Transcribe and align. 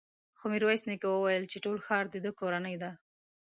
خو 0.37 0.45
ميرويس 0.51 0.83
نيکه 0.89 1.07
وويل 1.09 1.43
چې 1.51 1.57
ټول 1.65 1.77
ښار 1.85 2.05
د 2.09 2.15
ده 2.23 2.31
کورنۍ 2.39 2.75
ده. 2.83 2.91